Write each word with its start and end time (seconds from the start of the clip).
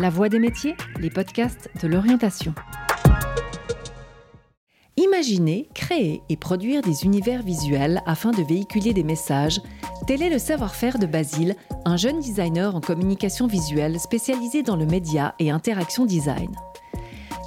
La 0.00 0.10
Voix 0.10 0.28
des 0.28 0.38
métiers, 0.38 0.76
les 1.00 1.10
podcasts 1.10 1.68
de 1.82 1.88
l'orientation. 1.88 2.54
Imaginer, 4.96 5.68
créer 5.74 6.22
et 6.28 6.36
produire 6.36 6.82
des 6.82 7.02
univers 7.04 7.42
visuels 7.42 8.00
afin 8.06 8.30
de 8.30 8.44
véhiculer 8.44 8.92
des 8.92 9.02
messages, 9.02 9.60
tel 10.06 10.22
est 10.22 10.30
le 10.30 10.38
savoir-faire 10.38 11.00
de 11.00 11.06
Basile, 11.06 11.56
un 11.84 11.96
jeune 11.96 12.20
designer 12.20 12.76
en 12.76 12.80
communication 12.80 13.48
visuelle 13.48 13.98
spécialisé 13.98 14.62
dans 14.62 14.76
le 14.76 14.86
média 14.86 15.34
et 15.40 15.50
interaction 15.50 16.06
design. 16.06 16.54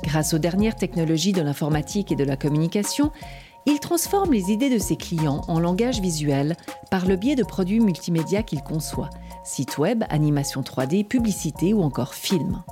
Grâce 0.03 0.33
aux 0.33 0.39
dernières 0.39 0.75
technologies 0.75 1.31
de 1.31 1.41
l'informatique 1.41 2.11
et 2.11 2.17
de 2.17 2.25
la 2.25 2.35
communication, 2.35 3.13
il 3.65 3.79
transforme 3.79 4.33
les 4.33 4.51
idées 4.51 4.69
de 4.69 4.79
ses 4.79 4.97
clients 4.97 5.41
en 5.47 5.61
langage 5.61 6.01
visuel 6.01 6.57
par 6.89 7.05
le 7.05 7.15
biais 7.15 7.35
de 7.35 7.45
produits 7.45 7.79
multimédia 7.79 8.43
qu'il 8.43 8.61
conçoit, 8.61 9.09
sites 9.43 9.77
web, 9.77 10.03
animation 10.09 10.61
3D, 10.61 11.07
publicité 11.07 11.73
ou 11.73 11.81
encore 11.81 12.13
film. 12.13 12.63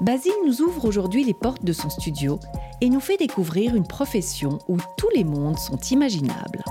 Basile 0.00 0.32
nous 0.46 0.62
ouvre 0.62 0.86
aujourd'hui 0.86 1.24
les 1.24 1.34
portes 1.34 1.64
de 1.64 1.72
son 1.72 1.90
studio 1.90 2.40
et 2.80 2.88
nous 2.88 3.00
fait 3.00 3.18
découvrir 3.18 3.76
une 3.76 3.86
profession 3.86 4.58
où 4.68 4.78
tous 4.96 5.10
les 5.14 5.24
mondes 5.24 5.58
sont 5.58 5.78
imaginables. 5.90 6.64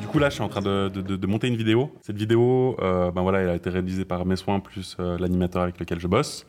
Du 0.00 0.06
coup, 0.14 0.18
là, 0.18 0.28
je 0.28 0.34
suis 0.34 0.42
en 0.42 0.48
train 0.48 0.60
de, 0.60 1.26
monter 1.26 1.46
une 1.46 1.56
vidéo. 1.56 1.92
Cette 2.02 2.18
vidéo, 2.18 2.76
euh, 2.82 3.12
ben 3.12 3.22
voilà, 3.22 3.40
elle 3.42 3.48
a 3.48 3.54
été 3.54 3.70
réalisée 3.70 4.04
par 4.04 4.26
mes 4.26 4.36
soins 4.36 4.58
plus 4.58 4.96
euh, 4.98 5.16
l'animateur 5.18 5.62
avec 5.62 5.78
lequel 5.78 6.00
je 6.00 6.08
bosse. 6.08 6.44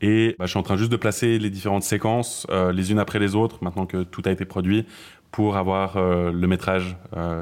Et 0.00 0.34
ben, 0.38 0.46
je 0.46 0.50
suis 0.50 0.58
en 0.58 0.62
train 0.62 0.76
juste 0.76 0.90
de 0.90 0.96
placer 0.96 1.38
les 1.38 1.50
différentes 1.50 1.82
séquences 1.82 2.46
euh, 2.50 2.72
les 2.72 2.90
unes 2.90 2.98
après 2.98 3.18
les 3.18 3.36
autres, 3.36 3.62
maintenant 3.62 3.86
que 3.86 4.02
tout 4.02 4.22
a 4.24 4.30
été 4.30 4.46
produit, 4.46 4.86
pour 5.34 5.56
avoir 5.56 5.98
le 5.98 6.46
métrage 6.46 6.96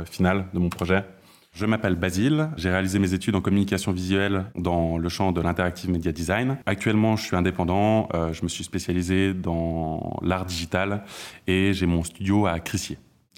final 0.07 0.47
de 0.55 0.59
mon 0.59 0.71
projet. 0.71 1.05
Je 1.53 1.67
m'appelle 1.67 1.95
Basile, 1.95 2.49
j'ai 2.57 2.71
réalisé 2.71 2.99
mes 2.99 3.13
études 3.13 3.35
en 3.35 3.43
communication 3.43 3.93
visuelle 3.93 4.47
dans 4.57 4.97
le 4.97 5.09
champ 5.11 5.31
de 5.31 5.43
l'interactive 5.43 5.91
media 5.91 6.11
design. 6.11 6.57
Actuellement, 6.65 7.17
je 7.17 7.25
suis 7.25 7.37
indépendant, 7.37 8.09
je 8.33 8.43
me 8.43 8.49
suis 8.49 8.65
spécialisé 8.65 9.35
dans 9.35 10.17
l'art 10.23 10.47
digital 10.47 11.05
et 11.47 11.75
j'ai 11.75 11.85
mon 11.85 12.03
studio 12.03 12.47
à 12.47 12.59
Crissier 12.61 12.97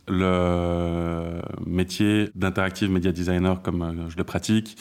le 0.09 1.41
métier 1.67 2.31
d'interactive 2.35 2.91
media 2.91 3.13
designer 3.13 3.63
comme 3.63 3.83
euh, 3.83 4.09
je 4.09 4.17
le 4.17 4.25
pratique, 4.25 4.77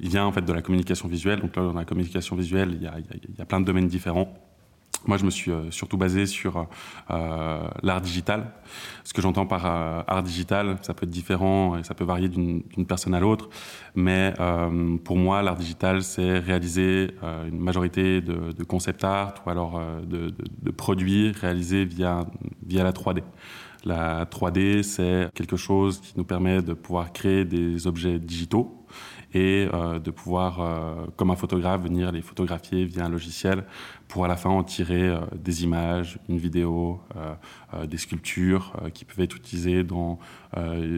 il 0.00 0.08
vient 0.08 0.24
en 0.24 0.32
fait 0.32 0.42
de 0.42 0.52
la 0.52 0.62
communication 0.62 1.08
visuelle. 1.08 1.40
Donc 1.40 1.52
dans 1.54 1.72
la 1.72 1.84
communication 1.84 2.36
visuelle, 2.36 2.78
il 2.80 2.82
y 2.82 3.40
a 3.40 3.44
plein 3.44 3.60
de 3.60 3.64
domaines 3.64 3.88
différents. 3.88 4.32
Moi, 5.06 5.16
je 5.16 5.24
me 5.24 5.30
suis 5.30 5.50
euh, 5.50 5.70
surtout 5.70 5.96
basé 5.96 6.26
sur 6.26 6.66
euh, 7.10 7.68
l'art 7.82 8.00
digital. 8.00 8.52
Ce 9.04 9.14
que 9.14 9.22
j'entends 9.22 9.46
par 9.46 9.64
art 9.64 10.22
digital, 10.22 10.76
ça 10.82 10.92
peut 10.92 11.04
être 11.04 11.10
différent 11.10 11.78
et 11.78 11.84
ça 11.84 11.94
peut 11.94 12.04
varier 12.04 12.28
d'une 12.28 12.62
personne 12.86 13.14
à 13.14 13.20
l'autre. 13.20 13.48
Mais 13.94 14.34
pour 15.04 15.16
moi, 15.16 15.40
l'art 15.40 15.56
digital, 15.56 16.02
c'est 16.02 16.38
réaliser 16.38 17.12
une 17.22 17.58
majorité 17.58 18.20
de, 18.20 18.52
de, 18.52 18.64
concept 18.64 19.04
art 19.04 19.34
ou 19.46 19.50
alors 19.50 19.80
de, 20.02 20.28
de, 20.28 20.44
de 20.62 20.70
produits 20.70 21.32
réalisés 21.32 21.86
via, 21.86 22.26
via 22.66 22.84
la 22.84 22.92
3D. 22.92 23.22
La 23.84 24.26
3D, 24.26 24.82
c'est 24.82 25.30
quelque 25.34 25.56
chose 25.56 26.00
qui 26.02 26.12
nous 26.18 26.24
permet 26.24 26.60
de 26.60 26.74
pouvoir 26.74 27.12
créer 27.14 27.46
des 27.46 27.86
objets 27.86 28.18
digitaux 28.18 28.77
et 29.34 29.68
euh, 29.72 29.98
de 29.98 30.10
pouvoir, 30.10 30.60
euh, 30.60 31.06
comme 31.16 31.30
un 31.30 31.36
photographe, 31.36 31.82
venir 31.82 32.12
les 32.12 32.22
photographier 32.22 32.84
via 32.84 33.04
un 33.04 33.08
logiciel 33.08 33.64
pour 34.08 34.24
à 34.24 34.28
la 34.28 34.36
fin 34.36 34.48
en 34.48 34.64
tirer 34.64 35.08
euh, 35.08 35.20
des 35.34 35.64
images, 35.64 36.18
une 36.28 36.38
vidéo, 36.38 37.00
des 37.86 37.98
sculptures 37.98 38.72
qui 38.94 39.04
peuvent 39.04 39.20
être 39.20 39.36
utilisées 39.36 39.82
dans 39.82 40.18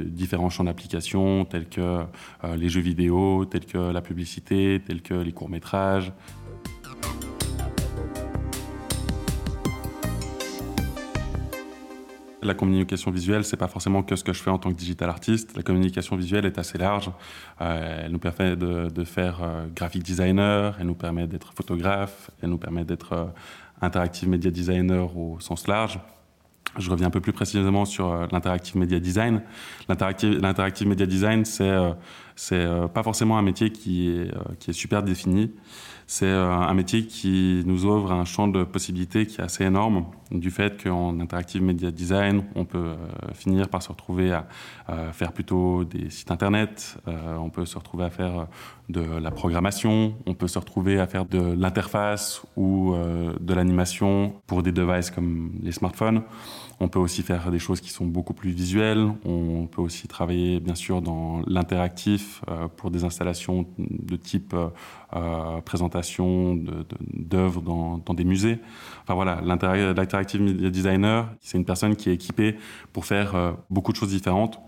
différents 0.06 0.50
champs 0.50 0.64
d'application 0.64 1.44
tels 1.44 1.68
que 1.68 2.04
les 2.56 2.68
jeux 2.68 2.80
vidéo, 2.80 3.44
tels 3.44 3.64
que 3.64 3.78
la 3.78 4.00
publicité, 4.00 4.80
tels 4.86 5.02
que 5.02 5.14
les 5.14 5.32
courts-métrages, 5.32 6.12
La 12.42 12.54
communication 12.54 13.10
visuelle, 13.10 13.44
c'est 13.44 13.58
pas 13.58 13.68
forcément 13.68 14.02
que 14.02 14.16
ce 14.16 14.24
que 14.24 14.32
je 14.32 14.42
fais 14.42 14.50
en 14.50 14.58
tant 14.58 14.70
que 14.70 14.76
digital 14.76 15.10
artiste. 15.10 15.54
La 15.56 15.62
communication 15.62 16.16
visuelle 16.16 16.46
est 16.46 16.58
assez 16.58 16.78
large. 16.78 17.10
Euh, 17.60 18.02
elle 18.04 18.12
nous 18.12 18.18
permet 18.18 18.56
de, 18.56 19.04
faire 19.04 19.40
euh, 19.42 19.66
graphic 19.74 20.02
designer, 20.02 20.76
elle 20.80 20.86
nous 20.86 20.94
permet 20.94 21.26
d'être 21.26 21.52
photographe, 21.52 22.30
elle 22.42 22.48
nous 22.48 22.58
permet 22.58 22.84
d'être 22.84 23.12
euh, 23.12 23.24
interactive 23.82 24.28
media 24.28 24.50
designer 24.50 25.14
au 25.16 25.38
sens 25.40 25.66
large. 25.66 25.98
Je 26.78 26.90
reviens 26.90 27.08
un 27.08 27.10
peu 27.10 27.20
plus 27.20 27.32
précisément 27.32 27.84
sur 27.84 28.28
l'interactive 28.30 28.76
media 28.76 29.00
design. 29.00 29.42
L'interactive 29.88 30.86
media 30.86 31.04
design, 31.04 31.44
c'est 31.44 31.74
c'est 32.40 32.66
pas 32.94 33.02
forcément 33.02 33.36
un 33.36 33.42
métier 33.42 33.70
qui 33.70 34.08
est, 34.08 34.30
qui 34.58 34.70
est 34.70 34.72
super 34.72 35.02
défini. 35.02 35.52
C'est 36.06 36.30
un 36.30 36.72
métier 36.74 37.06
qui 37.06 37.62
nous 37.66 37.84
ouvre 37.84 38.12
un 38.12 38.24
champ 38.24 38.48
de 38.48 38.64
possibilités 38.64 39.26
qui 39.26 39.40
est 39.40 39.44
assez 39.44 39.64
énorme 39.64 40.06
du 40.30 40.50
fait 40.50 40.82
qu'en 40.82 41.18
interactive 41.20 41.62
media 41.62 41.90
design, 41.90 42.44
on 42.54 42.64
peut 42.64 42.78
euh, 42.78 42.96
finir 43.34 43.68
par 43.68 43.82
se 43.82 43.88
retrouver 43.88 44.32
à, 44.32 44.46
faire 45.12 45.32
plutôt 45.32 45.84
des 45.84 46.10
sites 46.10 46.32
internet, 46.32 46.98
euh, 47.06 47.36
on 47.36 47.48
peut 47.48 47.64
se 47.64 47.78
retrouver 47.78 48.04
à 48.04 48.10
faire 48.10 48.48
de 48.88 49.00
la 49.00 49.30
programmation, 49.30 50.16
on 50.26 50.34
peut 50.34 50.48
se 50.48 50.58
retrouver 50.58 50.98
à 50.98 51.06
faire 51.06 51.26
de 51.26 51.38
l'interface 51.38 52.42
ou 52.56 52.94
euh, 52.94 53.32
de 53.40 53.54
l'animation 53.54 54.34
pour 54.48 54.64
des 54.64 54.72
devices 54.72 55.10
comme 55.10 55.52
les 55.62 55.70
smartphones. 55.70 56.22
On 56.80 56.88
peut 56.88 56.98
aussi 56.98 57.22
faire 57.22 57.52
des 57.52 57.60
choses 57.60 57.80
qui 57.80 57.90
sont 57.90 58.06
beaucoup 58.06 58.34
plus 58.34 58.50
visuelles. 58.50 59.12
On 59.24 59.66
peut 59.66 59.82
aussi 59.82 60.08
travailler 60.08 60.58
bien 60.58 60.74
sûr 60.74 61.02
dans 61.02 61.42
l'interactif 61.46 62.29
pour 62.76 62.90
des 62.90 63.04
installations 63.04 63.66
de 63.78 64.16
type 64.16 64.54
présentation 65.64 66.58
d'œuvres 67.12 67.60
dans, 67.60 68.14
des 68.14 68.24
musées. 68.24 68.58
Enfin 69.02 69.14
voilà, 69.14 69.40
l'interactif 69.42 70.10
Interactive 70.10 70.70
Designer, 70.70 71.28
c'est 71.40 71.56
une 71.56 71.64
personne 71.64 71.96
qui 71.96 72.10
est 72.10 72.14
équipée 72.14 72.56
pour 72.92 73.04
faire 73.04 73.34
euh, 73.34 73.52
beaucoup 73.70 73.92
de 73.92 73.96
choses 73.96 74.10
différentes. 74.10 74.60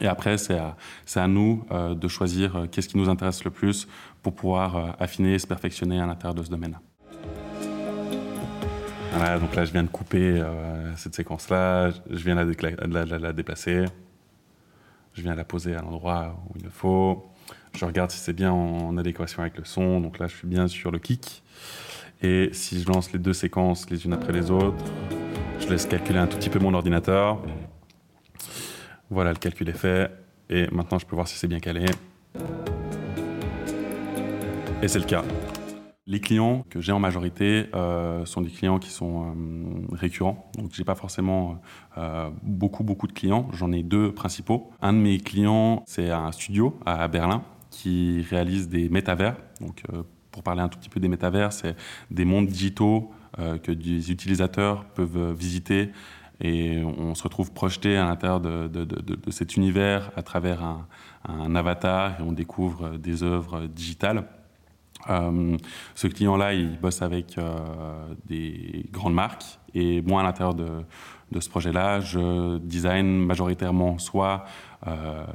Et 0.00 0.06
après, 0.06 0.38
c'est 0.38 0.58
à, 0.58 1.28
nous 1.28 1.64
euh, 1.70 1.94
de 1.94 2.08
choisir 2.08 2.56
euh, 2.56 2.66
qu'est-ce 2.66 2.88
qui 2.88 2.96
nous 2.96 3.08
intéresse 3.08 3.44
le 3.44 3.50
plus 3.50 3.86
pour 4.22 4.34
pouvoir 4.34 4.96
affiner 4.98 5.34
et 5.34 5.38
se 5.38 5.46
perfectionner 5.46 6.00
à 6.00 6.06
l'intérieur 6.06 6.34
de 6.34 6.42
ce 6.42 6.50
domaine-là. 6.50 6.80
Voilà, 9.14 9.38
donc 9.38 9.54
là, 9.54 9.64
je 9.64 9.72
viens 9.72 9.82
de 9.82 9.88
couper 9.88 10.42
cette 10.96 11.14
séquence-là, 11.14 11.90
je 12.08 12.24
viens 12.24 12.36
de 12.36 13.16
la, 13.16 13.32
déplacer, 13.32 13.84
je 15.14 15.22
viens 15.22 15.34
la 15.34 15.44
poser 15.44 15.74
à 15.74 15.82
l'endroit 15.82 16.36
où 16.48 16.54
il 16.56 16.64
le 16.64 16.70
faut. 16.70 17.26
Je 17.74 17.84
regarde 17.84 18.10
si 18.10 18.18
c'est 18.18 18.32
bien 18.32 18.52
en 18.52 18.96
adéquation 18.96 19.42
avec 19.42 19.56
le 19.56 19.64
son. 19.64 20.00
Donc 20.00 20.18
là, 20.18 20.26
je 20.26 20.36
suis 20.36 20.46
bien 20.46 20.68
sur 20.68 20.90
le 20.90 20.98
kick. 20.98 21.42
Et 22.22 22.50
si 22.52 22.80
je 22.80 22.86
lance 22.88 23.12
les 23.12 23.18
deux 23.18 23.32
séquences 23.32 23.90
les 23.90 24.04
unes 24.04 24.12
après 24.12 24.32
les 24.32 24.50
autres, 24.50 24.84
je 25.60 25.68
laisse 25.68 25.86
calculer 25.86 26.18
un 26.18 26.26
tout 26.26 26.36
petit 26.36 26.50
peu 26.50 26.58
mon 26.58 26.74
ordinateur. 26.74 27.42
Voilà, 29.10 29.32
le 29.32 29.38
calcul 29.38 29.68
est 29.68 29.72
fait. 29.72 30.10
Et 30.48 30.66
maintenant, 30.70 30.98
je 30.98 31.06
peux 31.06 31.14
voir 31.14 31.28
si 31.28 31.36
c'est 31.36 31.48
bien 31.48 31.60
calé. 31.60 31.86
Et 34.82 34.88
c'est 34.88 34.98
le 34.98 35.04
cas. 35.04 35.22
Les 36.12 36.20
clients 36.20 36.66
que 36.68 36.82
j'ai 36.82 36.92
en 36.92 36.98
majorité 36.98 37.70
euh, 37.74 38.26
sont 38.26 38.42
des 38.42 38.50
clients 38.50 38.78
qui 38.78 38.90
sont 38.90 39.24
euh, 39.24 39.96
récurrents. 39.96 40.52
Donc, 40.58 40.72
j'ai 40.74 40.84
pas 40.84 40.94
forcément 40.94 41.58
euh, 41.96 42.28
beaucoup, 42.42 42.84
beaucoup 42.84 43.06
de 43.06 43.14
clients. 43.14 43.48
J'en 43.54 43.72
ai 43.72 43.82
deux 43.82 44.12
principaux. 44.12 44.70
Un 44.82 44.92
de 44.92 44.98
mes 44.98 45.16
clients, 45.16 45.82
c'est 45.86 46.10
un 46.10 46.30
studio 46.30 46.78
à 46.84 47.08
Berlin 47.08 47.42
qui 47.70 48.26
réalise 48.28 48.68
des 48.68 48.90
métavers. 48.90 49.36
Donc, 49.62 49.84
pour 50.30 50.42
parler 50.42 50.60
un 50.60 50.68
tout 50.68 50.78
petit 50.78 50.90
peu 50.90 51.00
des 51.00 51.08
métavers, 51.08 51.50
c'est 51.50 51.76
des 52.10 52.26
mondes 52.26 52.48
digitaux 52.48 53.10
que 53.38 53.72
des 53.72 54.12
utilisateurs 54.12 54.84
peuvent 54.84 55.32
visiter 55.32 55.92
et 56.42 56.82
on 56.84 57.14
se 57.14 57.22
retrouve 57.22 57.52
projeté 57.52 57.96
à 57.96 58.04
l'intérieur 58.04 58.40
de, 58.40 58.68
cet 59.30 59.56
univers 59.56 60.10
à 60.16 60.22
travers 60.22 60.62
un, 61.26 61.56
avatar 61.56 62.20
et 62.20 62.22
on 62.22 62.32
découvre 62.32 62.98
des 62.98 63.22
œuvres 63.22 63.66
digitales. 63.66 64.26
Euh, 65.10 65.56
ce 65.94 66.06
client-là, 66.06 66.54
il 66.54 66.78
bosse 66.78 67.02
avec 67.02 67.38
euh, 67.38 67.58
des 68.26 68.86
grandes 68.92 69.14
marques 69.14 69.44
et 69.74 70.02
moi, 70.02 70.20
à 70.20 70.24
l'intérieur 70.24 70.54
de, 70.54 71.40
ce 71.40 71.48
projet-là, 71.48 72.00
je 72.00 72.58
design 72.58 73.06
majoritairement 73.24 73.98
soit 73.98 74.44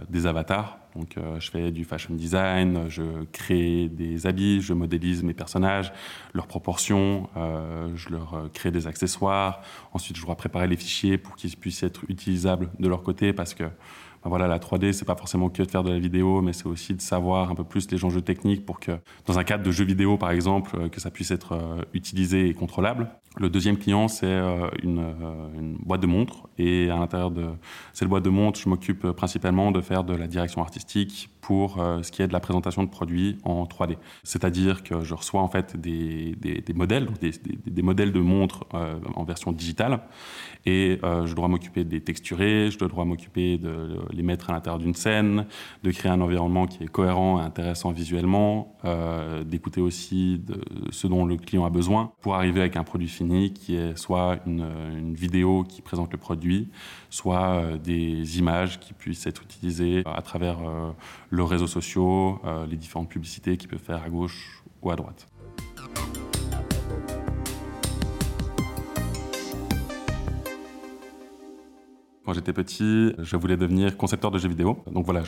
des 0.10 0.28
avatars, 0.28 0.78
donc, 0.98 1.16
euh, 1.18 1.40
je 1.40 1.52
fais 1.52 1.72
du 1.72 1.86
fashion 1.86 2.16
design, 2.16 2.90
je 2.90 3.04
crée 3.32 3.88
des 3.88 4.26
habits, 4.26 4.62
je 4.62 4.74
modélise 4.74 5.22
mes 5.22 5.36
personnages, 5.36 5.94
leurs 6.34 6.48
proportions, 6.48 7.30
euh, 7.38 7.90
je 7.96 8.10
leur 8.10 8.34
euh, 8.34 8.48
crée 8.52 8.72
des 8.72 8.88
accessoires. 8.88 9.62
Ensuite, 9.94 10.18
je 10.18 10.26
dois 10.26 10.36
préparer 10.36 10.68
les 10.68 10.76
fichiers 10.76 11.20
pour 11.20 11.36
qu'ils 11.36 11.56
puissent 11.56 11.84
être 11.84 12.02
utilisables 12.10 12.72
de 12.80 12.88
leur 12.88 13.04
côté 13.04 13.32
parce 13.32 13.54
que 13.54 13.66
voilà, 14.28 14.48
la 14.48 14.60
3D, 14.60 14.92
c'est 14.94 15.06
pas 15.06 15.16
forcément 15.16 15.50
que 15.50 15.64
de 15.64 15.70
faire 15.70 15.84
de 15.84 15.92
la 15.92 16.00
vidéo, 16.00 16.42
mais 16.42 16.54
c'est 16.54 16.68
aussi 16.68 16.94
de 16.94 17.02
savoir 17.02 17.52
un 17.52 17.56
peu 17.56 17.64
plus 17.64 17.90
les 17.92 18.04
enjeux 18.06 18.22
techniques 18.22 18.66
pour 18.66 18.80
que, 18.80 18.92
dans 19.26 19.40
un 19.40 19.44
cadre 19.44 19.64
de 19.64 19.72
jeu 19.72 19.86
vidéo 19.86 20.18
par 20.18 20.32
exemple, 20.32 20.90
que 20.90 21.00
ça 21.00 21.12
puisse 21.12 21.32
être 21.32 21.58
utilisé 21.94 22.50
et 22.50 22.54
contrôlable. 22.54 23.10
Le 23.40 23.50
deuxième 23.50 23.78
client, 23.78 24.08
c'est 24.08 24.40
une, 24.82 25.14
une, 25.56 25.78
boîte 25.78 26.02
de 26.02 26.08
montres. 26.08 26.48
Et 26.58 26.90
à 26.90 26.98
l'intérieur 26.98 27.30
de 27.30 27.46
cette 27.94 28.08
boîte 28.08 28.24
de 28.24 28.32
montres, 28.32 28.60
je 28.60 28.68
m'occupe 28.68 29.12
principalement 29.12 29.72
de 29.72 29.80
faire 29.82 30.04
de 30.04 30.16
la 30.16 30.26
direction 30.26 30.62
artistique 30.62 31.30
pour 31.42 31.78
ce 32.02 32.12
qui 32.12 32.22
est 32.22 32.28
de 32.28 32.34
la 32.34 32.40
présentation 32.40 32.84
de 32.84 32.90
produits 32.90 33.38
en 33.44 33.64
3D. 33.66 33.98
C'est-à-dire 34.24 34.84
que 34.84 35.02
je 35.02 35.14
reçois 35.14 35.42
en 35.42 35.48
fait 35.48 35.80
des, 35.80 36.36
des, 36.36 36.62
des 36.62 36.74
modèles, 36.74 37.08
des, 37.22 37.32
des, 37.66 37.82
modèles 37.82 38.12
de 38.12 38.20
montres 38.20 38.66
en 38.74 39.24
version 39.24 39.52
digitale. 39.52 40.02
Et 40.66 41.00
je 41.04 41.34
dois 41.34 41.48
m'occuper 41.48 41.84
de 41.84 41.92
les 41.92 42.02
texturer, 42.02 42.72
je 42.72 42.80
dois 42.80 43.06
m'occuper 43.06 43.58
de 43.58 44.00
les 44.18 44.24
mettre 44.24 44.50
à 44.50 44.54
l'intérieur 44.54 44.80
d'une 44.80 44.96
scène, 44.96 45.46
de 45.84 45.92
créer 45.92 46.12
un 46.12 46.22
environnement 46.22 46.68
qui 46.68 46.84
est 46.84 46.88
cohérent 46.88 47.40
et 47.40 47.44
intéressant 47.44 47.92
visuellement, 47.92 48.76
euh, 48.84 49.44
d'écouter 49.44 49.80
aussi 49.80 50.42
ce 50.92 51.08
dont 51.08 51.26
le 51.26 51.38
client 51.38 51.66
a 51.66 51.70
besoin 51.70 52.12
pour 52.22 52.36
arriver 52.36 52.60
avec 52.60 52.76
un 52.76 52.84
produit 52.84 53.08
fini 53.08 53.54
qui 53.54 53.76
est 53.76 53.98
soit 53.98 54.40
une, 54.46 55.14
vidéo 55.14 55.64
qui 55.64 55.82
présente 55.82 56.12
le 56.12 56.18
produit, 56.18 56.70
soit 57.10 57.50
euh, 57.50 57.78
des 57.78 58.40
images 58.40 58.80
qui 58.80 58.94
puissent 58.94 59.26
être 59.26 59.44
utilisées 59.44 60.04
à 60.06 60.22
travers 60.22 60.58
euh, 60.60 60.92
le 61.30 61.44
réseaux 61.44 61.68
sociaux, 61.68 62.40
euh, 62.46 62.66
les 62.66 62.78
différentes 62.78 63.10
publicités 63.10 63.58
qu'il 63.58 63.70
peut 63.70 63.78
faire 63.78 64.04
à 64.04 64.10
gauche 64.10 64.64
ou 64.82 64.92
à 64.92 64.96
droite. 64.96 65.28
Quand 72.28 72.34
j'étais 72.34 72.52
petit, 72.52 73.14
je 73.20 73.38
voulais 73.38 73.56
devenir 73.56 73.96
concepteur 73.96 74.32
de 74.32 74.38
jeux 74.38 74.50
vidéo. 74.50 74.84
Donc 74.92 75.06
voilà, 75.06 75.24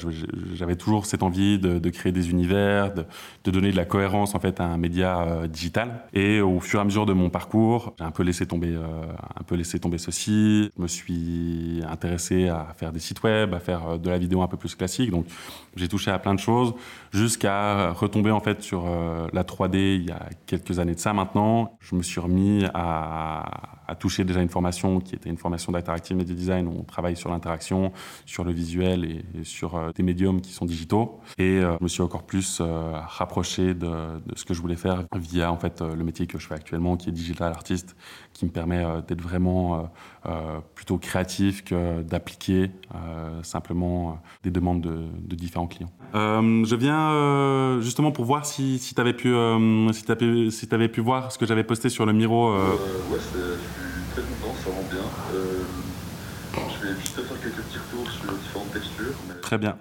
j'avais 0.53 0.75
toujours 0.75 1.05
cette 1.05 1.23
envie 1.23 1.57
de, 1.57 1.89
créer 1.91 2.11
des 2.11 2.29
univers, 2.29 2.93
de, 2.93 3.05
donner 3.49 3.71
de 3.71 3.77
la 3.77 3.85
cohérence 3.85 4.35
en 4.35 4.41
fait 4.41 4.59
à 4.59 4.65
un 4.65 4.75
média 4.75 5.21
euh, 5.21 5.47
digital. 5.47 6.03
Et 6.11 6.41
au 6.41 6.59
fur 6.59 6.79
et 6.79 6.81
à 6.81 6.83
mesure 6.83 7.05
de 7.05 7.13
mon 7.13 7.29
parcours, 7.29 7.93
j'ai 7.97 8.03
un 8.03 8.11
peu 8.11 8.23
laissé 8.23 8.45
tomber, 8.45 8.75
euh, 8.75 8.83
un 9.39 9.43
peu 9.43 9.55
laissé 9.55 9.79
tomber 9.79 9.97
ceci. 9.97 10.71
Je 10.75 10.81
me 10.81 10.87
suis 10.87 11.81
intéressé 11.87 12.49
à 12.49 12.67
faire 12.75 12.91
des 12.91 12.99
sites 12.99 13.23
web, 13.23 13.53
à 13.53 13.61
faire 13.61 13.91
euh, 13.91 13.97
de 13.97 14.09
la 14.09 14.17
vidéo 14.17 14.41
un 14.41 14.47
peu 14.47 14.57
plus 14.57 14.75
classique. 14.75 15.09
Donc 15.09 15.25
j'ai 15.77 15.87
touché 15.87 16.11
à 16.11 16.19
plein 16.19 16.33
de 16.33 16.39
choses 16.41 16.73
jusqu'à 17.13 17.91
retomber 17.91 18.31
en 18.31 18.41
fait 18.41 18.61
sur 18.61 18.83
la 19.31 19.43
3D 19.43 19.77
il 19.77 20.09
y 20.09 20.11
a 20.11 20.27
quelques 20.45 20.79
années 20.79 20.95
de 20.95 20.99
ça 20.99 21.13
maintenant. 21.13 21.77
Je 21.79 21.95
me 21.95 22.03
suis 22.03 22.19
remis 22.19 22.65
à, 22.73 23.78
à 23.89 23.95
toucher 23.95 24.23
déjà 24.23 24.41
une 24.41 24.49
formation 24.49 24.99
qui 24.99 25.15
était 25.15 25.29
une 25.29 25.37
formation 25.37 25.71
d'interactive 25.71 26.15
media 26.15 26.35
design 26.35 26.67
où 26.67 26.75
on 26.79 26.83
travaille 26.83 27.15
sur 27.15 27.31
l'interaction, 27.31 27.91
sur 28.25 28.43
le 28.43 28.51
visuel 28.51 29.03
et, 29.03 29.39
et 29.39 29.43
sur 29.43 29.75
euh, 29.75 29.91
des 29.95 30.03
médiums 30.03 30.41
qui 30.41 30.51
sont 30.51 30.65
digitaux. 30.65 31.19
Et 31.37 31.57
euh, 31.57 31.75
je 31.79 31.83
me 31.83 31.89
suis 31.89 32.03
encore 32.03 32.23
plus 32.23 32.59
euh, 32.61 32.91
rapproché 33.07 33.73
de, 33.73 34.19
de, 34.25 34.35
ce 34.35 34.45
que 34.45 34.53
je 34.53 34.61
voulais 34.61 34.75
faire 34.75 35.05
via 35.15 35.51
en 35.51 35.57
fait 35.57 35.81
le 35.81 36.03
métier 36.03 36.27
que 36.27 36.37
je 36.37 36.47
fais 36.47 36.55
actuellement 36.55 36.97
qui 36.97 37.09
est 37.09 37.11
digital 37.11 37.51
artist 37.51 37.95
qui 38.33 38.45
me 38.45 38.51
permet 38.51 38.85
d'être 39.07 39.21
vraiment 39.21 39.91
plutôt 40.75 40.97
créatif 40.97 41.63
que 41.63 42.01
d'appliquer 42.03 42.71
simplement 43.43 44.21
des 44.43 44.51
demandes 44.51 44.81
de, 44.81 45.07
de 45.19 45.35
différents 45.35 45.67
clients. 45.67 45.91
Euh, 46.15 46.65
je 46.65 46.75
viens 46.75 47.11
euh, 47.11 47.81
justement 47.81 48.11
pour 48.11 48.25
voir 48.25 48.45
si, 48.45 48.79
si 48.79 48.95
tu 48.95 49.01
avais, 49.01 49.13
pu, 49.13 49.33
euh, 49.33 49.91
si 49.91 50.11
avais, 50.11 50.49
si 50.49 50.67
avais 50.71 50.89
pu 50.89 51.01
voir 51.01 51.31
ce 51.31 51.37
que 51.37 51.45
j'avais 51.45 51.63
posté 51.63 51.89
sur 51.89 52.05
le 52.05 52.13
Miro. 52.13 52.49
Euh... 52.49 52.73
ouais, 53.11 53.19
content, 54.21 54.55
ça 54.63 54.69
rend 54.69 54.87
bien. 54.89 55.05
je 56.53 56.87
vais 56.87 56.99
juste 56.99 57.15
faire 57.15 57.39
quelques 57.41 57.55
petits 57.55 57.77
retours 57.77 58.11
sur 58.11 58.33
différentes 58.33 58.73
textures. 58.73 59.15
Mais... 59.27 59.41
Très 59.41 59.57
bien. 59.57 59.77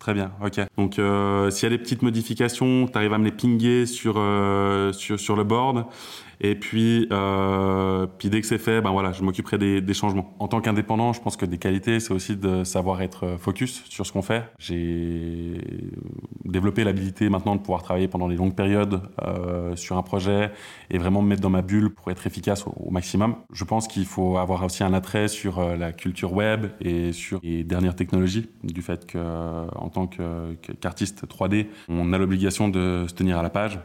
Très 0.00 0.14
bien, 0.14 0.32
ok. 0.44 0.60
Donc 0.76 0.94
s'il 0.94 1.62
y 1.62 1.66
a 1.66 1.70
des 1.70 1.78
petites 1.78 2.02
modifications, 2.02 2.86
tu 2.86 2.98
arrives 2.98 3.12
à 3.12 3.18
me 3.18 3.24
les 3.24 3.32
pinguer 3.32 3.86
sur, 3.86 4.14
sur, 4.92 5.20
sur 5.20 5.36
le 5.36 5.44
board. 5.44 5.86
Et 6.44 6.56
puis, 6.56 7.06
euh, 7.12 8.06
puis 8.18 8.28
dès 8.28 8.40
que 8.40 8.46
c'est 8.48 8.58
fait, 8.58 8.80
ben 8.80 8.90
voilà, 8.90 9.12
je 9.12 9.22
m'occuperai 9.22 9.58
des, 9.80 9.94
changements. 9.94 10.34
En 10.40 10.48
tant 10.48 10.60
qu'indépendant, 10.60 11.12
je 11.12 11.20
pense 11.20 11.36
que 11.36 11.46
des 11.46 11.58
qualités, 11.58 12.00
c'est 12.00 12.12
aussi 12.12 12.36
de 12.36 12.64
savoir 12.64 13.00
être 13.00 13.36
focus 13.38 13.84
sur 13.88 14.04
ce 14.04 14.12
qu'on 14.12 14.22
fait. 14.22 14.44
J'ai 14.58 15.60
développé 16.44 16.82
l'habilité 16.82 17.28
maintenant 17.28 17.54
de 17.54 17.60
pouvoir 17.60 17.84
travailler 17.84 18.08
pendant 18.08 18.28
des 18.28 18.34
longues 18.34 18.56
périodes 18.56 19.02
euh, 19.22 19.76
sur 19.76 19.96
un 19.96 20.02
projet 20.02 20.50
et 20.90 20.98
vraiment 20.98 21.22
me 21.22 21.28
mettre 21.28 21.42
dans 21.42 21.50
ma 21.50 21.62
bulle 21.62 21.90
pour 21.90 22.10
être 22.10 22.26
efficace 22.26 22.66
au, 22.66 22.74
au 22.76 22.90
maximum. 22.90 23.36
Je 23.52 23.62
pense 23.62 23.86
qu'il 23.86 24.06
faut 24.06 24.36
avoir 24.36 24.64
aussi 24.64 24.82
un 24.82 24.94
attrait 24.94 25.28
sur 25.28 25.60
euh, 25.60 25.76
la 25.76 25.92
culture 25.92 26.32
web 26.32 26.66
et 26.80 27.12
sur 27.12 27.38
les 27.44 27.62
dernières 27.62 27.94
technologies, 27.94 28.48
du 28.64 28.82
fait 28.82 29.06
que 29.06 29.18
en 29.74 29.88
tant 29.88 30.06
qu'artiste 30.06 31.26
3D, 31.26 31.66
on 31.88 32.12
a 32.12 32.18
l'obligation 32.18 32.68
de 32.68 33.06
se 33.08 33.14
tenir 33.14 33.38
à 33.38 33.42
la 33.42 33.50
page 33.50 33.78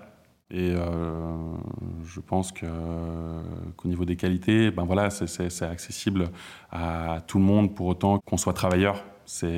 et 0.49 0.71
euh, 0.71 1.57
je 2.05 2.21
pense 2.21 2.53
qu'au 2.53 3.87
niveau 3.87 4.05
des 4.05 4.15
qualités, 4.15 4.71
ben 4.71 4.85
voilà, 4.85 5.09
c'est 5.09 5.61
accessible 5.63 6.29
à 6.71 7.21
tout 7.27 7.37
le 7.37 7.43
monde 7.43 7.75
pour 7.75 7.87
autant 7.87 8.19
qu'on 8.19 8.37
soit 8.37 8.53
travailleur. 8.53 9.03
C'est 9.25 9.53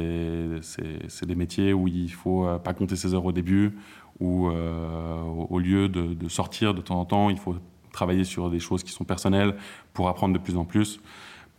des 1.21 1.35
métiers 1.35 1.73
où 1.73 1.87
il 1.87 2.11
faut 2.11 2.47
euh, 2.47 2.57
pas 2.57 2.73
compter 2.73 2.95
ses 2.95 3.13
heures 3.13 3.25
au 3.25 3.31
début, 3.31 3.77
où 4.19 4.49
euh, 4.49 5.21
au 5.21 5.59
lieu 5.59 5.89
de, 5.89 6.27
sortir 6.27 6.73
de 6.73 6.81
temps 6.81 6.99
en 6.99 7.05
temps, 7.05 7.29
il 7.29 7.37
faut 7.37 7.55
travailler 7.91 8.23
sur 8.23 8.49
des 8.49 8.59
choses 8.59 8.83
qui 8.83 8.91
sont 8.91 9.03
personnelles 9.03 9.55
pour 9.93 10.09
apprendre 10.09 10.33
de 10.33 10.39
plus 10.39 10.57
en 10.57 10.65
plus, 10.65 10.99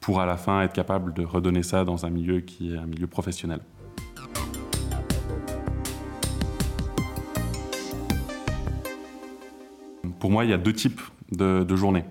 pour 0.00 0.20
à 0.20 0.26
la 0.26 0.36
fin 0.36 0.62
être 0.62 0.72
capable 0.72 1.14
de 1.14 1.22
redonner 1.22 1.62
ça 1.62 1.84
dans 1.84 2.04
un 2.04 2.10
milieu 2.10 2.40
qui 2.40 2.74
est 2.74 2.78
un 2.78 2.86
milieu 2.86 3.06
professionnel. 3.06 3.60
Pour 10.20 10.30
moi, 10.30 10.44
il 10.44 10.50
y 10.50 10.54
a 10.54 10.58
deux 10.58 10.72
types 10.72 11.00
de, 11.32 11.76
journées. 11.76 12.04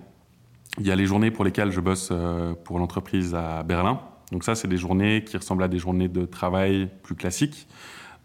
Il 0.78 0.86
y 0.86 0.90
a 0.90 0.96
les 0.96 1.06
journées 1.06 1.30
pour 1.30 1.44
lesquelles 1.44 1.72
je 1.72 1.80
bosse 1.80 2.10
euh, 2.12 2.54
pour 2.64 2.78
l'entreprise 2.78 3.34
à 3.34 3.62
Berlin. 3.62 4.00
Donc 4.32 4.44
ça, 4.44 4.54
c'est 4.54 4.68
des 4.68 4.76
journées 4.76 5.24
qui 5.24 5.36
ressemblent 5.36 5.62
à 5.62 5.68
des 5.68 5.78
journées 5.78 6.08
de 6.08 6.24
travail 6.26 6.88
plus 7.02 7.14
classiques. 7.14 7.66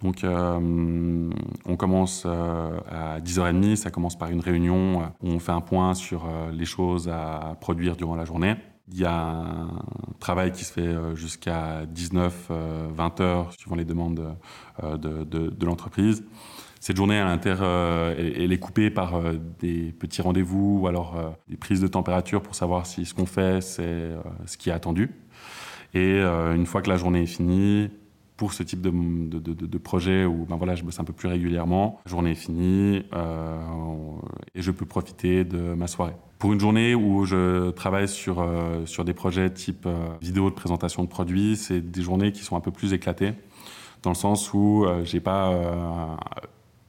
Donc 0.02 0.24
euh, 0.24 1.30
on 1.66 1.76
commence 1.78 2.24
euh, 2.26 2.80
à 2.90 3.20
10h30, 3.20 3.76
ça 3.76 3.92
commence 3.92 4.18
par 4.18 4.30
une 4.30 4.42
réunion 4.42 5.04
où 5.22 5.30
on 5.30 5.40
fait 5.40 5.54
un 5.54 5.62
point 5.62 5.94
sur 5.94 6.26
euh, 6.26 6.52
les 6.52 6.66
choses 6.66 7.10
à 7.10 7.58
produire 7.62 7.96
durant 7.96 8.16
la 8.16 8.26
journée. 8.26 8.56
Il 8.92 9.00
y 9.00 9.06
a 9.06 9.16
un 9.16 9.70
travail 10.20 10.52
qui 10.52 10.64
se 10.64 10.72
fait 10.72 10.96
jusqu'à 11.16 11.88
19, 11.88 12.52
20 12.96 13.20
heures, 13.20 13.52
suivant 13.58 13.76
les 13.76 13.84
demandes 13.84 14.38
de, 14.84 15.24
de, 15.24 15.50
de 15.50 15.66
l'entreprise 15.66 16.24
cette 16.86 16.98
journée 16.98 17.20
euh, 17.20 18.16
elle, 18.16 18.54
est 18.54 18.60
coupée 18.60 18.92
par 18.92 19.16
euh, 19.16 19.40
des 19.60 19.92
petits 19.92 20.22
rendez-vous 20.22 20.82
ou 20.82 20.88
alors 20.88 21.16
euh, 21.18 21.30
des 21.50 21.58
prises 21.58 21.82
de 21.82 21.88
température 21.88 22.44
pour 22.44 22.54
savoir 22.54 22.86
si 22.86 23.06
ce 23.06 23.16
qu'on 23.16 23.26
fait, 23.26 23.60
c'est 23.62 24.12
ce 24.46 24.56
qui 24.56 24.70
est 24.70 24.72
attendu. 24.72 25.10
Et 25.96 26.20
une 26.20 26.66
fois 26.68 26.84
que 26.84 26.90
la 26.90 26.98
journée 26.98 27.24
est 27.24 27.26
finie, 27.26 27.90
pour 28.38 28.54
ce 28.54 28.62
type 28.64 28.82
de 28.82 29.78
projet 29.78 30.26
où 30.26 30.46
ben 30.46 30.58
voilà, 30.58 30.76
je 30.76 30.84
bosse 30.84 31.00
un 31.00 31.06
peu 31.06 31.14
plus 31.14 31.30
régulièrement, 31.30 32.02
la 32.06 32.10
journée 32.12 32.32
est 32.32 32.36
finie 32.36 32.98
et 34.54 34.62
je 34.62 34.72
peux 34.72 34.86
profiter 34.86 35.46
de 35.46 35.74
ma 35.74 35.88
soirée. 35.88 36.16
Pour 36.38 36.52
une 36.52 36.60
journée 36.60 36.94
où 36.94 37.24
je 37.24 37.72
travaille 37.72 38.10
sur, 38.10 38.46
sur 38.86 39.06
des 39.06 39.14
projets 39.14 39.50
type 39.50 39.88
vidéo 40.22 40.50
de 40.50 40.56
présentation 40.56 41.02
de 41.02 41.08
produits, 41.08 41.56
c'est 41.56 41.80
des 41.80 42.02
journées 42.02 42.34
qui 42.34 42.44
sont 42.44 42.58
un 42.58 42.62
peu 42.62 42.72
plus 42.72 42.92
éclatées 42.92 43.34
dans 44.04 44.12
le 44.12 44.16
sens 44.16 44.54
où 44.54 44.86
j'ai 45.06 45.22
pas 45.22 46.18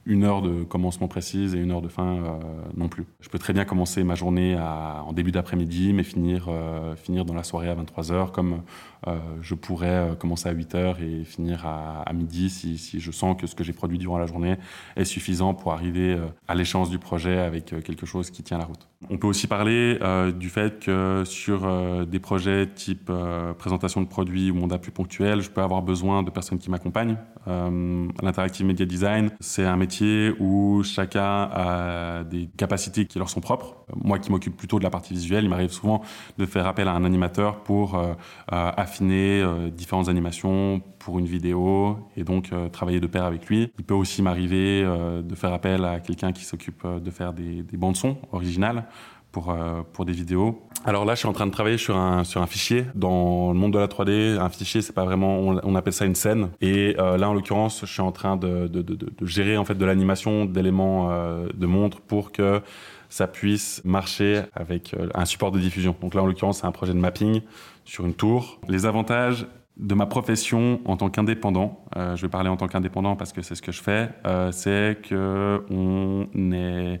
une 0.07 0.23
heure 0.23 0.41
de 0.41 0.63
commencement 0.63 1.07
précise 1.07 1.53
et 1.53 1.59
une 1.59 1.71
heure 1.71 1.81
de 1.81 1.89
fin 1.89 2.15
euh, 2.15 2.39
non 2.75 2.87
plus. 2.87 3.05
Je 3.19 3.29
peux 3.29 3.37
très 3.37 3.53
bien 3.53 3.65
commencer 3.65 4.03
ma 4.03 4.15
journée 4.15 4.57
en 4.57 5.11
début 5.11 5.31
d'après-midi, 5.31 5.91
mais 5.93 6.03
finir, 6.03 6.47
euh, 6.47 6.95
finir 6.95 7.25
dans 7.25 7.33
la 7.33 7.43
soirée 7.43 7.69
à 7.69 7.75
23h, 7.75 8.31
comme 8.31 8.61
euh, 9.05 9.17
je 9.41 9.53
pourrais 9.53 10.15
commencer 10.17 10.47
à 10.47 10.53
8h 10.53 10.95
et 11.03 11.25
finir 11.25 11.65
à, 11.65 12.11
midi 12.13 12.49
si, 12.49 12.77
si, 12.77 12.99
je 12.99 13.11
sens 13.11 13.39
que 13.39 13.45
ce 13.47 13.53
que 13.53 13.63
j'ai 13.63 13.73
produit 13.73 13.97
durant 13.97 14.17
la 14.17 14.25
journée 14.25 14.55
est 14.95 15.05
suffisant 15.05 15.53
pour 15.53 15.73
arriver 15.73 16.17
à 16.47 16.55
l'échéance 16.55 16.89
du 16.89 16.97
projet 16.97 17.37
avec 17.37 17.65
quelque 17.83 18.05
chose 18.05 18.31
qui 18.31 18.41
tient 18.43 18.57
la 18.57 18.65
route. 18.65 18.87
On 19.09 19.17
peut 19.17 19.27
aussi 19.27 19.45
parler 19.45 19.99
du 20.39 20.49
fait 20.49 20.79
que 20.79 21.23
sur 21.25 22.07
des 22.07 22.19
projets 22.19 22.67
type 22.67 23.11
présentation 23.59 24.01
de 24.01 24.07
produits 24.07 24.49
ou 24.49 24.55
mandat 24.55 24.79
plus 24.79 24.91
ponctuel, 24.91 25.41
je 25.41 25.51
peux 25.51 25.61
avoir 25.61 25.83
besoin 25.83 26.23
de 26.23 26.31
personnes 26.31 26.57
qui 26.57 26.71
m'accompagnent. 26.71 27.17
L'interactive 27.45 28.65
media 28.65 28.85
design, 28.85 29.29
c'est 29.39 29.65
un 29.65 29.77
métier 29.77 29.96
où 30.39 30.83
chacun 30.83 31.49
a 31.51 32.23
des 32.23 32.49
capacités 32.57 33.05
qui 33.05 33.19
leur 33.19 33.29
sont 33.29 33.41
propres. 33.41 33.75
Moi 33.95 34.19
qui 34.19 34.31
m'occupe 34.31 34.55
plutôt 34.55 34.79
de 34.79 34.83
la 34.83 34.89
partie 34.89 35.13
visuelle, 35.13 35.43
il 35.43 35.49
m'arrive 35.49 35.71
souvent 35.71 36.01
de 36.37 36.45
faire 36.45 36.67
appel 36.67 36.87
à 36.87 36.93
un 36.93 37.03
animateur 37.03 37.63
pour 37.63 37.95
euh, 37.95 38.13
affiner 38.51 39.41
euh, 39.41 39.69
différentes 39.69 40.09
animations 40.09 40.81
pour 40.99 41.19
une 41.19 41.25
vidéo 41.25 41.97
et 42.15 42.23
donc 42.23 42.51
euh, 42.51 42.69
travailler 42.69 42.99
de 42.99 43.07
pair 43.07 43.25
avec 43.25 43.47
lui. 43.47 43.71
Il 43.77 43.85
peut 43.85 43.93
aussi 43.93 44.21
m'arriver 44.21 44.83
de 44.83 45.35
faire 45.35 45.53
appel 45.53 45.85
à 45.85 45.99
quelqu'un 45.99 46.31
qui 46.31 46.43
s'occupe 46.43 46.85
de 46.85 47.11
faire 47.11 47.33
des, 47.33 47.63
des 47.63 47.77
bandes 47.77 47.95
son 47.95 48.17
originales 48.31 48.85
pour, 49.31 49.55
pour 49.93 50.05
des 50.05 50.13
vidéos. 50.13 50.67
Alors 50.85 51.05
là, 51.05 51.13
je 51.13 51.19
suis 51.19 51.27
en 51.27 51.33
train 51.33 51.45
de 51.45 51.51
travailler 51.51 51.77
sur 51.77 51.97
un, 51.97 52.23
sur 52.23 52.41
un 52.41 52.47
fichier. 52.47 52.85
Dans 52.95 53.51
le 53.51 53.59
monde 53.59 53.73
de 53.73 53.79
la 53.79 53.87
3D, 53.87 54.39
un 54.39 54.49
fichier, 54.49 54.81
c'est 54.81 54.93
pas 54.93 55.05
vraiment, 55.05 55.39
on, 55.39 55.75
appelle 55.75 55.93
ça 55.93 56.05
une 56.05 56.15
scène. 56.15 56.49
Et 56.61 56.93
là, 56.93 57.29
en 57.29 57.33
l'occurrence, 57.33 57.81
je 57.81 57.91
suis 57.91 58.01
en 58.01 58.11
train 58.11 58.37
de, 58.37 58.67
de, 58.67 58.81
de, 58.81 59.25
gérer 59.25 59.57
en 59.57 59.65
fait 59.65 59.75
de 59.75 59.85
l'animation 59.85 60.45
d'éléments 60.45 61.09
de 61.53 61.65
montre 61.65 61.99
pour 62.01 62.31
que 62.31 62.61
ça 63.09 63.27
puisse 63.27 63.81
marcher 63.85 64.43
avec 64.53 64.95
un 65.13 65.25
support 65.25 65.51
de 65.51 65.59
diffusion. 65.59 65.95
Donc 66.01 66.13
là, 66.13 66.23
en 66.23 66.25
l'occurrence, 66.25 66.59
c'est 66.59 66.67
un 66.67 66.71
projet 66.71 66.93
de 66.93 66.99
mapping 66.99 67.41
sur 67.85 68.05
une 68.05 68.13
tour. 68.13 68.59
Les 68.67 68.85
avantages, 68.85 69.45
de 69.79 69.93
ma 69.93 70.05
profession 70.05 70.81
en 70.85 70.97
tant 70.97 71.09
qu'indépendant, 71.09 71.85
euh, 71.95 72.15
je 72.15 72.23
vais 72.23 72.29
parler 72.29 72.49
en 72.49 72.57
tant 72.57 72.67
qu'indépendant 72.67 73.15
parce 73.15 73.31
que 73.31 73.41
c'est 73.41 73.55
ce 73.55 73.61
que 73.61 73.71
je 73.71 73.81
fais, 73.81 74.09
euh, 74.25 74.51
c'est 74.51 74.97
que 75.01 75.63
on 75.69 76.27
est 76.51 76.99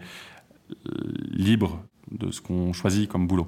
libre 1.31 1.79
de 2.11 2.31
ce 2.31 2.41
qu'on 2.41 2.73
choisit 2.73 3.09
comme 3.09 3.27
boulot. 3.27 3.47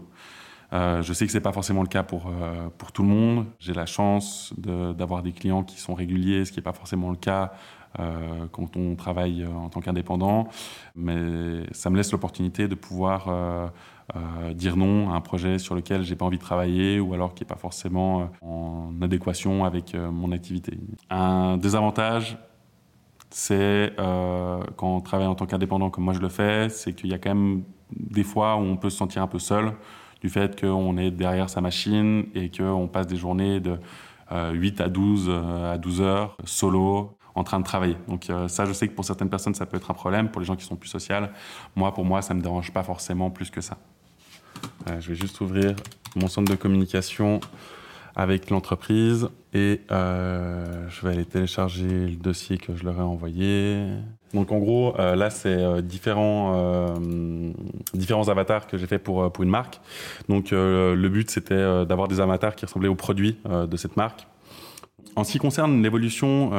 Euh, 0.71 1.01
je 1.01 1.13
sais 1.13 1.25
que 1.25 1.31
c'est 1.31 1.41
pas 1.41 1.51
forcément 1.51 1.81
le 1.81 1.87
cas 1.87 2.03
pour 2.03 2.27
euh, 2.27 2.69
pour 2.77 2.91
tout 2.91 3.01
le 3.01 3.09
monde. 3.09 3.45
J'ai 3.59 3.73
la 3.73 3.85
chance 3.85 4.53
d'avoir 4.57 5.23
des 5.23 5.31
clients 5.31 5.63
qui 5.63 5.79
sont 5.79 5.95
réguliers, 5.95 6.45
ce 6.45 6.51
qui 6.51 6.59
n'est 6.59 6.63
pas 6.63 6.73
forcément 6.73 7.09
le 7.09 7.15
cas 7.15 7.53
euh, 7.99 8.45
quand 8.51 8.77
on 8.77 8.95
travaille 8.95 9.45
en 9.45 9.69
tant 9.69 9.79
qu'indépendant. 9.79 10.47
Mais 10.95 11.63
ça 11.71 11.89
me 11.89 11.97
laisse 11.97 12.11
l'opportunité 12.11 12.67
de 12.67 12.75
pouvoir 12.75 13.71
dire 14.55 14.75
non 14.75 15.11
à 15.11 15.15
un 15.15 15.21
projet 15.21 15.59
sur 15.59 15.75
lequel 15.75 16.03
j'ai 16.03 16.15
pas 16.15 16.25
envie 16.25 16.37
de 16.37 16.43
travailler 16.43 16.99
ou 16.99 17.13
alors 17.13 17.35
qui 17.35 17.43
est 17.43 17.47
pas 17.47 17.55
forcément 17.55 18.31
en 18.41 18.91
adéquation 19.01 19.65
avec 19.65 19.95
mon 19.95 20.31
activité. 20.31 20.79
Un 21.09 21.57
désavantage, 21.57 22.37
c'est 23.29 23.93
quand 23.97 24.95
on 24.95 25.01
travaille 25.01 25.27
en 25.27 25.35
tant 25.35 25.45
qu'indépendant 25.45 25.89
comme 25.89 26.03
moi 26.03 26.13
je 26.13 26.19
le 26.19 26.29
fais, 26.29 26.69
c'est 26.69 26.93
qu'il 26.93 27.09
y 27.09 27.13
a 27.13 27.17
quand 27.17 27.33
même 27.33 27.63
des 27.91 28.23
fois 28.23 28.55
où 28.55 28.59
on 28.59 28.77
peut 28.77 28.89
se 28.89 28.97
sentir 28.97 29.21
un 29.21 29.27
peu 29.27 29.39
seul 29.39 29.73
du 30.21 30.29
fait 30.29 30.59
qu'on 30.59 30.97
est 30.97 31.11
derrière 31.11 31.49
sa 31.49 31.61
machine 31.61 32.25
et 32.35 32.49
qu'on 32.49 32.87
passe 32.87 33.07
des 33.07 33.15
journées 33.15 33.59
de 33.59 33.77
8 34.31 34.81
à 34.81 34.89
12 34.89 35.31
à 35.73 35.77
12 35.77 36.01
heures 36.01 36.37
solo 36.43 37.15
en 37.35 37.43
train 37.43 37.59
de 37.59 37.65
travailler. 37.65 37.97
Donc 38.07 38.27
ça, 38.47 38.65
je 38.65 38.73
sais 38.73 38.87
que 38.87 38.93
pour 38.93 39.05
certaines 39.05 39.29
personnes, 39.29 39.55
ça 39.55 39.65
peut 39.65 39.77
être 39.77 39.91
un 39.91 39.93
problème, 39.93 40.29
pour 40.29 40.41
les 40.41 40.47
gens 40.47 40.55
qui 40.55 40.65
sont 40.65 40.75
plus 40.75 40.89
sociales. 40.89 41.31
Moi, 41.75 41.93
pour 41.93 42.05
moi, 42.05 42.21
ça 42.21 42.33
me 42.33 42.41
dérange 42.41 42.71
pas 42.71 42.83
forcément 42.83 43.29
plus 43.29 43.49
que 43.49 43.61
ça. 43.61 43.77
Euh, 44.89 44.99
je 44.99 45.09
vais 45.09 45.15
juste 45.15 45.39
ouvrir 45.41 45.75
mon 46.15 46.27
centre 46.27 46.51
de 46.51 46.57
communication 46.57 47.39
avec 48.15 48.49
l'entreprise 48.49 49.29
et 49.53 49.81
euh, 49.91 50.87
je 50.89 51.05
vais 51.05 51.13
aller 51.13 51.25
télécharger 51.25 52.07
le 52.07 52.15
dossier 52.15 52.57
que 52.57 52.75
je 52.75 52.83
leur 52.83 52.97
ai 52.97 53.03
envoyé. 53.03 53.83
Donc 54.33 54.51
en 54.51 54.59
gros, 54.59 54.99
euh, 54.99 55.15
là 55.15 55.29
c'est 55.29 55.81
différents 55.81 56.93
différents 57.93 58.29
avatars 58.29 58.67
que 58.67 58.77
j'ai 58.77 58.87
fait 58.87 58.99
pour 58.99 59.31
pour 59.31 59.43
une 59.43 59.49
marque. 59.49 59.79
Donc 60.27 60.51
le 60.51 61.07
but 61.07 61.29
c'était 61.31 61.85
d'avoir 61.85 62.07
des 62.07 62.19
avatars 62.19 62.55
qui 62.55 62.65
ressemblaient 62.65 62.89
aux 62.89 62.95
produits 62.95 63.37
de 63.45 63.77
cette 63.77 63.97
marque. 63.97 64.27
En 65.15 65.23
ce 65.23 65.31
qui 65.31 65.39
concerne 65.39 65.81
l'évolution 65.81 66.51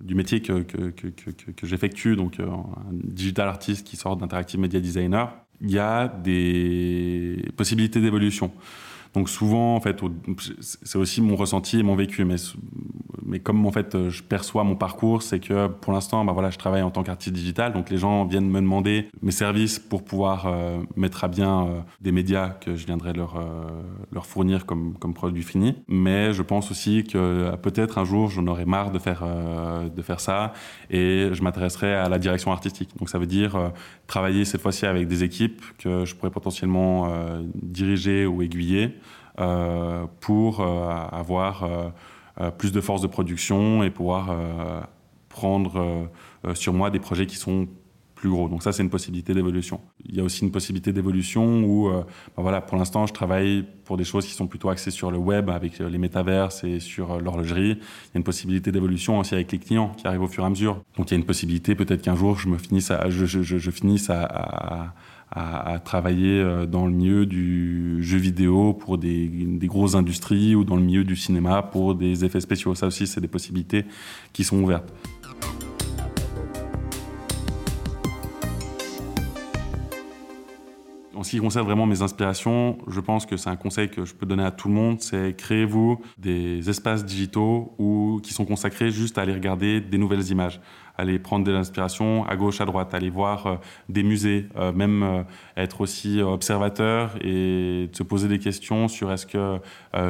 du 0.00 0.14
métier 0.14 0.42
que, 0.42 0.62
que, 0.62 0.90
que, 0.90 1.50
que 1.50 1.66
j'effectue, 1.66 2.16
donc 2.16 2.38
un 2.38 2.64
digital 2.92 3.48
artist 3.48 3.86
qui 3.86 3.96
sort 3.96 4.16
d'Interactive 4.16 4.60
Media 4.60 4.78
Designer, 4.80 5.32
il 5.60 5.70
y 5.70 5.78
a 5.78 6.08
des 6.08 7.44
possibilités 7.56 8.00
d'évolution. 8.00 8.52
Donc 9.14 9.28
souvent, 9.28 9.76
en 9.76 9.80
fait, 9.80 10.00
c'est 10.60 10.98
aussi 10.98 11.22
mon 11.22 11.36
ressenti 11.36 11.78
et 11.78 11.82
mon 11.82 11.94
vécu. 11.94 12.24
Mais, 12.24 12.36
mais 13.24 13.38
comme 13.38 13.64
en 13.66 13.72
fait, 13.72 14.08
je 14.08 14.22
perçois 14.22 14.64
mon 14.64 14.76
parcours, 14.76 15.22
c'est 15.22 15.40
que 15.40 15.66
pour 15.66 15.92
l'instant, 15.92 16.24
bah 16.24 16.32
voilà, 16.32 16.50
je 16.50 16.58
travaille 16.58 16.82
en 16.82 16.90
tant 16.90 17.02
qu'artiste 17.02 17.34
digital. 17.34 17.72
Donc 17.72 17.90
les 17.90 17.98
gens 17.98 18.24
viennent 18.24 18.50
me 18.50 18.60
demander 18.60 19.08
mes 19.22 19.30
services 19.30 19.78
pour 19.78 20.04
pouvoir 20.04 20.46
euh, 20.46 20.78
mettre 20.96 21.24
à 21.24 21.28
bien 21.28 21.66
euh, 21.66 21.80
des 22.00 22.12
médias 22.12 22.50
que 22.50 22.76
je 22.76 22.86
viendrai 22.86 23.12
leur 23.12 23.36
euh, 23.36 23.66
leur 24.12 24.26
fournir 24.26 24.66
comme 24.66 24.94
comme 24.98 25.14
produit 25.14 25.42
fini. 25.42 25.76
Mais 25.88 26.32
je 26.32 26.42
pense 26.42 26.70
aussi 26.70 27.04
que 27.04 27.54
peut-être 27.56 27.98
un 27.98 28.04
jour, 28.04 28.30
j'en 28.30 28.46
aurai 28.46 28.64
marre 28.64 28.90
de 28.90 28.98
faire 28.98 29.24
de 29.94 30.02
faire 30.02 30.20
ça 30.20 30.52
et 30.90 31.28
je 31.32 31.42
m'intéresserai 31.42 31.94
à 31.94 32.08
la 32.08 32.18
direction 32.18 32.52
artistique. 32.52 32.90
Donc 32.98 33.08
ça 33.08 33.18
veut 33.18 33.26
dire 33.26 33.72
travailler 34.06 34.44
cette 34.44 34.60
fois-ci 34.60 34.86
avec 34.86 35.08
des 35.08 35.24
équipes 35.24 35.62
que 35.78 36.04
je 36.04 36.14
pourrais 36.14 36.30
potentiellement 36.30 37.08
diriger 37.54 38.26
ou 38.26 38.42
aiguiller 38.42 38.94
euh, 39.40 40.06
pour 40.20 40.60
euh, 40.60 40.88
avoir 41.10 41.64
euh, 41.64 41.88
plus 42.58 42.72
de 42.72 42.80
force 42.80 43.00
de 43.00 43.06
production 43.06 43.82
et 43.82 43.90
pouvoir 43.90 44.36
prendre 45.28 46.08
sur 46.54 46.72
moi 46.72 46.90
des 46.90 46.98
projets 46.98 47.26
qui 47.26 47.36
sont 47.36 47.68
plus 48.14 48.30
gros. 48.30 48.48
Donc 48.48 48.62
ça, 48.62 48.72
c'est 48.72 48.82
une 48.82 48.90
possibilité 48.90 49.34
d'évolution. 49.34 49.80
Il 50.04 50.14
y 50.14 50.20
a 50.20 50.22
aussi 50.22 50.44
une 50.44 50.50
possibilité 50.50 50.92
d'évolution 50.92 51.62
où, 51.64 51.90
bah 51.90 52.06
voilà, 52.42 52.60
pour 52.60 52.76
l'instant, 52.76 53.06
je 53.06 53.12
travaille 53.12 53.64
pour 53.84 53.96
des 53.96 54.04
choses 54.04 54.26
qui 54.26 54.32
sont 54.32 54.46
plutôt 54.46 54.70
axées 54.70 54.90
sur 54.90 55.10
le 55.10 55.18
web, 55.18 55.50
avec 55.50 55.78
les 55.78 55.98
métaverses 55.98 56.64
et 56.64 56.80
sur 56.80 57.20
l'horlogerie. 57.20 57.70
Il 57.72 58.14
y 58.14 58.16
a 58.16 58.18
une 58.18 58.24
possibilité 58.24 58.72
d'évolution 58.72 59.18
aussi 59.18 59.34
avec 59.34 59.52
les 59.52 59.58
clients 59.58 59.92
qui 59.96 60.06
arrivent 60.06 60.22
au 60.22 60.28
fur 60.28 60.44
et 60.44 60.46
à 60.46 60.50
mesure. 60.50 60.82
Donc 60.96 61.10
il 61.10 61.14
y 61.14 61.16
a 61.16 61.18
une 61.18 61.26
possibilité, 61.26 61.74
peut-être 61.74 62.02
qu'un 62.02 62.16
jour, 62.16 62.38
je 62.38 63.70
finisse 63.70 64.10
à, 64.10 64.94
travailler 65.84 66.38
euh, 66.40 66.64
dans 66.64 66.86
le 66.86 66.92
milieu 66.92 67.26
du 67.26 68.02
jeu 68.02 68.18
vidéo 68.18 68.72
pour 68.72 68.98
des, 68.98 69.28
grosses 69.64 69.96
industries 69.96 70.54
ou 70.54 70.62
dans 70.62 70.76
le 70.76 70.82
milieu 70.82 71.02
du 71.02 71.16
cinéma 71.16 71.62
pour 71.62 71.96
des 71.96 72.24
effets 72.24 72.40
spéciaux. 72.40 72.74
Ça 72.76 72.86
aussi, 72.86 73.06
c'est 73.08 73.20
des 73.20 73.28
possibilités 73.28 73.84
qui 74.32 74.44
sont 74.44 74.62
ouvertes. 74.62 74.92
Ce 81.24 81.30
qui 81.30 81.38
concerne 81.38 81.66
vraiment 81.66 81.86
mes 81.86 82.02
inspirations, 82.02 82.78
je 82.86 83.00
pense 83.00 83.26
que 83.26 83.36
c'est 83.36 83.50
un 83.50 83.56
conseil 83.56 83.88
que 83.88 84.04
je 84.04 84.14
peux 84.14 84.26
donner 84.26 84.44
à 84.44 84.50
tout 84.50 84.68
le 84.68 84.74
monde, 84.74 85.00
c'est 85.00 85.34
créez-vous 85.36 86.00
des 86.18 86.68
espaces 86.70 87.04
digitaux 87.04 87.74
qui 88.22 88.32
sont 88.32 88.44
consacrés 88.44 88.90
juste 88.90 89.18
à 89.18 89.22
aller 89.22 89.34
regarder 89.34 89.80
des 89.80 89.98
nouvelles 89.98 90.30
images 90.30 90.60
aller 90.96 91.18
prendre 91.18 91.44
de 91.44 91.52
l'inspiration 91.52 92.24
à 92.26 92.36
gauche, 92.36 92.60
à 92.60 92.64
droite, 92.64 92.94
aller 92.94 93.10
voir 93.10 93.46
euh, 93.46 93.56
des 93.88 94.02
musées, 94.02 94.48
euh, 94.56 94.72
même 94.72 95.02
euh, 95.02 95.22
être 95.56 95.80
aussi 95.80 96.20
observateur 96.20 97.16
et 97.20 97.88
se 97.92 98.02
poser 98.02 98.28
des 98.28 98.38
questions 98.38 98.88
sur 98.88 99.12
est-ce 99.12 99.26
que 99.26 99.58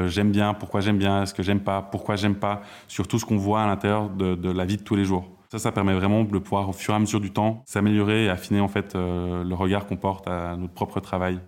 j'aime 0.07 0.31
bien, 0.31 0.55
pourquoi 0.55 0.81
j'aime 0.81 0.99
bien, 0.99 1.23
est-ce 1.23 1.35
que 1.35 1.43
j'aime 1.43 1.61
pas, 1.61 1.83
pourquoi 1.83 2.17
j'aime 2.17 2.35
pas, 2.35 2.63
sur 2.89 3.07
tout 3.07 3.19
ce 3.19 3.25
qu'on 3.25 3.37
voit 3.37 3.63
à 3.63 3.67
l'intérieur 3.67 4.09
de, 4.11 4.35
de, 4.35 4.51
la 4.51 4.65
vie 4.65 4.77
de 4.77 4.83
tous 4.83 4.97
les 4.97 5.05
jours. 5.05 5.29
Ça, 5.57 5.73
permet 5.73 5.95
vraiment 5.95 6.25
de 6.25 6.39
pouvoir, 6.39 6.69
au 6.69 6.73
fur 6.73 6.95
et 6.95 6.97
à 6.97 7.01
mesure 7.01 7.21
du 7.21 7.31
temps, 7.31 7.63
s'améliorer 7.67 8.25
et 8.25 8.29
affiner 8.29 8.67
fait 8.69 8.95
le 8.95 9.55
regard 9.55 9.87
qu'on 9.87 9.97
porte 9.97 10.27
à 10.27 10.57
notre 10.57 10.75
propre 10.75 11.01
travail. 11.01 11.39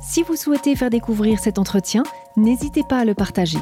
Si 0.00 0.22
vous 0.22 0.36
souhaitez 0.36 0.76
faire 0.76 0.90
découvrir 0.90 1.38
cet 1.38 1.58
entretien, 1.58 2.02
n'hésitez 2.36 2.82
pas 2.88 2.98
à 2.98 3.04
le 3.04 3.14
partager. 3.14 3.58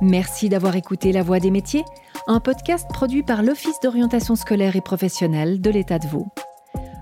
Merci 0.00 0.48
d'avoir 0.48 0.76
écouté 0.76 1.12
La 1.12 1.22
Voix 1.22 1.40
des 1.40 1.50
métiers 1.50 1.84
un 2.26 2.40
podcast 2.40 2.86
produit 2.88 3.22
par 3.22 3.42
l'Office 3.42 3.80
d'orientation 3.80 4.36
scolaire 4.36 4.76
et 4.76 4.80
professionnelle 4.80 5.60
de 5.60 5.70
l'État 5.70 5.98
de 5.98 6.06
Vaud. 6.06 6.28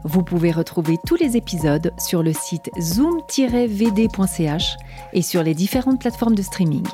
Vous 0.05 0.23
pouvez 0.23 0.53
retrouver 0.53 0.97
tous 1.07 1.17
les 1.17 1.37
épisodes 1.37 1.93
sur 1.99 2.23
le 2.23 2.33
site 2.33 2.71
zoom-vd.ch 2.81 4.77
et 5.13 5.23
sur 5.23 5.43
les 5.43 5.55
différentes 5.55 6.01
plateformes 6.01 6.35
de 6.35 6.43
streaming. 6.43 6.87